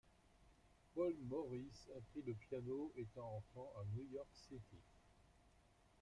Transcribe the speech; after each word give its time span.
Paul 0.95 1.13
Morris 1.29 1.91
apprit 1.95 2.23
le 2.25 2.33
piano 2.33 2.91
étant 2.95 3.35
enfant 3.35 3.71
à 3.79 3.83
New 3.95 4.07
York 4.11 4.31
City. 4.33 4.81